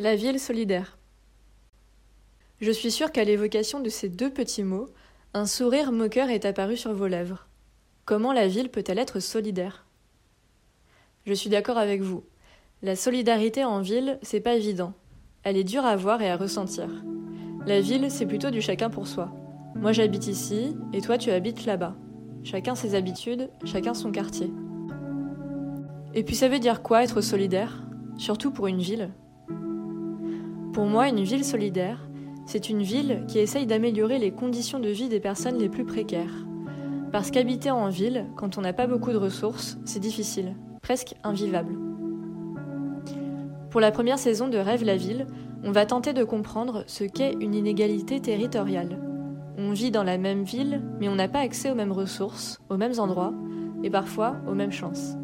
La 0.00 0.14
ville 0.14 0.38
solidaire. 0.38 0.96
Je 2.60 2.70
suis 2.70 2.92
sûre 2.92 3.10
qu'à 3.10 3.24
l'évocation 3.24 3.80
de 3.80 3.88
ces 3.88 4.08
deux 4.08 4.30
petits 4.30 4.62
mots, 4.62 4.86
un 5.34 5.44
sourire 5.44 5.90
moqueur 5.90 6.30
est 6.30 6.44
apparu 6.44 6.76
sur 6.76 6.94
vos 6.94 7.08
lèvres. 7.08 7.48
Comment 8.04 8.32
la 8.32 8.46
ville 8.46 8.70
peut-elle 8.70 9.00
être 9.00 9.18
solidaire? 9.18 9.86
Je 11.26 11.32
suis 11.32 11.50
d'accord 11.50 11.78
avec 11.78 12.00
vous. 12.00 12.22
La 12.80 12.94
solidarité 12.94 13.64
en 13.64 13.80
ville, 13.80 14.20
c'est 14.22 14.38
pas 14.38 14.54
évident. 14.54 14.92
Elle 15.42 15.56
est 15.56 15.64
dure 15.64 15.84
à 15.84 15.96
voir 15.96 16.22
et 16.22 16.30
à 16.30 16.36
ressentir. 16.36 16.88
La 17.66 17.80
ville, 17.80 18.08
c'est 18.08 18.26
plutôt 18.26 18.50
du 18.50 18.62
chacun 18.62 18.90
pour 18.90 19.08
soi. 19.08 19.32
Moi 19.74 19.90
j'habite 19.90 20.28
ici, 20.28 20.76
et 20.92 21.00
toi 21.00 21.18
tu 21.18 21.32
habites 21.32 21.66
là-bas. 21.66 21.96
Chacun 22.44 22.76
ses 22.76 22.94
habitudes, 22.94 23.50
chacun 23.64 23.94
son 23.94 24.12
quartier. 24.12 24.52
Et 26.14 26.22
puis 26.22 26.36
ça 26.36 26.48
veut 26.48 26.60
dire 26.60 26.82
quoi 26.84 27.02
être 27.02 27.20
solidaire? 27.20 27.82
Surtout 28.16 28.52
pour 28.52 28.68
une 28.68 28.80
ville? 28.80 29.10
Pour 30.78 30.86
moi, 30.86 31.08
une 31.08 31.24
ville 31.24 31.44
solidaire, 31.44 31.98
c'est 32.46 32.70
une 32.70 32.82
ville 32.82 33.24
qui 33.26 33.40
essaye 33.40 33.66
d'améliorer 33.66 34.20
les 34.20 34.30
conditions 34.30 34.78
de 34.78 34.88
vie 34.88 35.08
des 35.08 35.18
personnes 35.18 35.58
les 35.58 35.68
plus 35.68 35.84
précaires. 35.84 36.46
Parce 37.10 37.32
qu'habiter 37.32 37.72
en 37.72 37.88
ville, 37.88 38.26
quand 38.36 38.58
on 38.58 38.60
n'a 38.60 38.72
pas 38.72 38.86
beaucoup 38.86 39.10
de 39.10 39.16
ressources, 39.16 39.76
c'est 39.84 39.98
difficile, 39.98 40.54
presque 40.80 41.16
invivable. 41.24 41.76
Pour 43.70 43.80
la 43.80 43.90
première 43.90 44.20
saison 44.20 44.46
de 44.46 44.56
Rêve 44.56 44.84
la 44.84 44.94
ville, 44.94 45.26
on 45.64 45.72
va 45.72 45.84
tenter 45.84 46.12
de 46.12 46.22
comprendre 46.22 46.84
ce 46.86 47.02
qu'est 47.02 47.34
une 47.40 47.56
inégalité 47.56 48.20
territoriale. 48.20 49.00
On 49.58 49.72
vit 49.72 49.90
dans 49.90 50.04
la 50.04 50.16
même 50.16 50.44
ville, 50.44 50.80
mais 51.00 51.08
on 51.08 51.16
n'a 51.16 51.26
pas 51.26 51.40
accès 51.40 51.72
aux 51.72 51.74
mêmes 51.74 51.90
ressources, 51.90 52.60
aux 52.68 52.76
mêmes 52.76 53.00
endroits, 53.00 53.34
et 53.82 53.90
parfois 53.90 54.36
aux 54.46 54.54
mêmes 54.54 54.70
chances. 54.70 55.16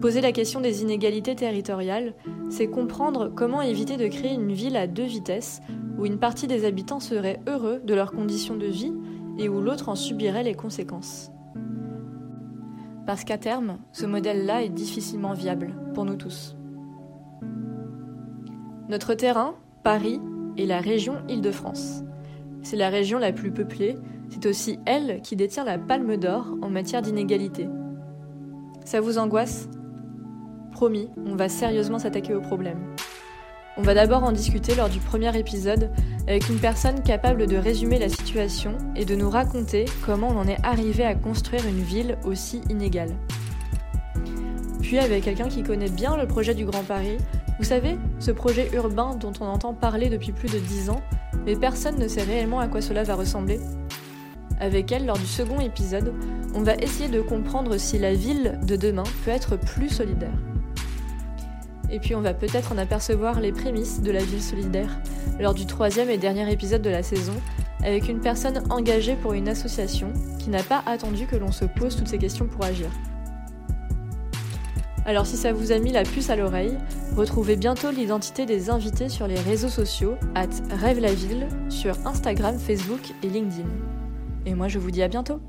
Poser 0.00 0.22
la 0.22 0.32
question 0.32 0.60
des 0.60 0.82
inégalités 0.82 1.34
territoriales, 1.34 2.14
c'est 2.48 2.68
comprendre 2.68 3.30
comment 3.34 3.60
éviter 3.60 3.98
de 3.98 4.06
créer 4.06 4.32
une 4.32 4.52
ville 4.52 4.76
à 4.76 4.86
deux 4.86 5.04
vitesses, 5.04 5.60
où 5.98 6.06
une 6.06 6.18
partie 6.18 6.46
des 6.46 6.64
habitants 6.64 7.00
serait 7.00 7.40
heureux 7.46 7.82
de 7.84 7.94
leurs 7.94 8.12
conditions 8.12 8.56
de 8.56 8.66
vie 8.66 8.94
et 9.38 9.48
où 9.48 9.60
l'autre 9.60 9.90
en 9.90 9.94
subirait 9.94 10.42
les 10.42 10.54
conséquences. 10.54 11.30
Parce 13.06 13.24
qu'à 13.24 13.38
terme, 13.38 13.78
ce 13.92 14.06
modèle-là 14.06 14.62
est 14.62 14.70
difficilement 14.70 15.34
viable 15.34 15.74
pour 15.94 16.04
nous 16.04 16.16
tous. 16.16 16.56
Notre 18.88 19.14
terrain, 19.14 19.54
Paris, 19.82 20.20
est 20.56 20.66
la 20.66 20.80
région 20.80 21.16
Île-de-France. 21.28 22.04
C'est 22.62 22.76
la 22.76 22.88
région 22.88 23.18
la 23.18 23.32
plus 23.32 23.52
peuplée, 23.52 23.96
c'est 24.30 24.46
aussi 24.46 24.78
elle 24.86 25.20
qui 25.22 25.36
détient 25.36 25.64
la 25.64 25.78
palme 25.78 26.16
d'or 26.16 26.56
en 26.62 26.70
matière 26.70 27.02
d'inégalité. 27.02 27.68
Ça 28.90 29.00
vous 29.00 29.18
angoisse? 29.18 29.68
Promis, 30.72 31.10
on 31.24 31.36
va 31.36 31.48
sérieusement 31.48 32.00
s'attaquer 32.00 32.34
au 32.34 32.40
problème. 32.40 32.96
On 33.76 33.82
va 33.82 33.94
d'abord 33.94 34.24
en 34.24 34.32
discuter 34.32 34.74
lors 34.74 34.88
du 34.88 34.98
premier 34.98 35.38
épisode 35.38 35.92
avec 36.26 36.48
une 36.48 36.58
personne 36.58 37.00
capable 37.04 37.46
de 37.46 37.56
résumer 37.56 38.00
la 38.00 38.08
situation 38.08 38.76
et 38.96 39.04
de 39.04 39.14
nous 39.14 39.30
raconter 39.30 39.84
comment 40.04 40.26
on 40.30 40.38
en 40.38 40.48
est 40.48 40.58
arrivé 40.64 41.04
à 41.04 41.14
construire 41.14 41.64
une 41.68 41.80
ville 41.80 42.18
aussi 42.24 42.62
inégale. 42.68 43.14
Puis 44.82 44.98
avec 44.98 45.22
quelqu'un 45.22 45.48
qui 45.48 45.62
connaît 45.62 45.88
bien 45.88 46.16
le 46.16 46.26
projet 46.26 46.56
du 46.56 46.64
Grand 46.64 46.82
Paris, 46.82 47.18
vous 47.60 47.64
savez, 47.66 47.96
ce 48.18 48.32
projet 48.32 48.70
urbain 48.72 49.14
dont 49.14 49.32
on 49.40 49.44
entend 49.44 49.72
parler 49.72 50.08
depuis 50.08 50.32
plus 50.32 50.50
de 50.50 50.58
10 50.58 50.90
ans, 50.90 51.02
mais 51.46 51.54
personne 51.54 51.96
ne 51.96 52.08
sait 52.08 52.24
réellement 52.24 52.58
à 52.58 52.66
quoi 52.66 52.80
cela 52.80 53.04
va 53.04 53.14
ressembler. 53.14 53.60
Avec 54.60 54.92
elle, 54.92 55.06
lors 55.06 55.18
du 55.18 55.26
second 55.26 55.58
épisode, 55.58 56.12
on 56.54 56.60
va 56.60 56.74
essayer 56.74 57.08
de 57.08 57.22
comprendre 57.22 57.78
si 57.78 57.98
la 57.98 58.12
ville 58.12 58.58
de 58.62 58.76
demain 58.76 59.04
peut 59.24 59.30
être 59.30 59.56
plus 59.56 59.88
solidaire. 59.88 60.38
Et 61.90 61.98
puis 61.98 62.14
on 62.14 62.20
va 62.20 62.34
peut-être 62.34 62.72
en 62.72 62.78
apercevoir 62.78 63.40
les 63.40 63.52
prémices 63.52 64.02
de 64.02 64.10
la 64.10 64.22
ville 64.22 64.42
solidaire 64.42 65.00
lors 65.40 65.54
du 65.54 65.64
troisième 65.64 66.10
et 66.10 66.18
dernier 66.18 66.50
épisode 66.52 66.82
de 66.82 66.90
la 66.90 67.02
saison, 67.02 67.32
avec 67.82 68.08
une 68.08 68.20
personne 68.20 68.62
engagée 68.68 69.16
pour 69.16 69.32
une 69.32 69.48
association 69.48 70.12
qui 70.38 70.50
n'a 70.50 70.62
pas 70.62 70.82
attendu 70.84 71.26
que 71.26 71.36
l'on 71.36 71.50
se 71.50 71.64
pose 71.64 71.96
toutes 71.96 72.08
ces 72.08 72.18
questions 72.18 72.46
pour 72.46 72.62
agir. 72.64 72.90
Alors 75.06 75.26
si 75.26 75.38
ça 75.38 75.54
vous 75.54 75.72
a 75.72 75.78
mis 75.78 75.90
la 75.90 76.02
puce 76.02 76.28
à 76.28 76.36
l'oreille, 76.36 76.76
retrouvez 77.16 77.56
bientôt 77.56 77.90
l'identité 77.90 78.44
des 78.44 78.68
invités 78.68 79.08
sur 79.08 79.26
les 79.26 79.40
réseaux 79.40 79.70
sociaux, 79.70 80.16
at 80.34 80.50
Rêve 80.70 81.00
la 81.00 81.14
Ville, 81.14 81.48
sur 81.70 81.96
Instagram, 82.06 82.58
Facebook 82.58 83.00
et 83.22 83.28
LinkedIn. 83.28 83.68
Et 84.46 84.54
moi 84.54 84.68
je 84.68 84.78
vous 84.78 84.90
dis 84.90 85.02
à 85.02 85.08
bientôt 85.08 85.40